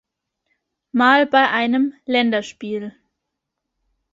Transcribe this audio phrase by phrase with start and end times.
[0.93, 2.95] Mal bei einem Länderspiel.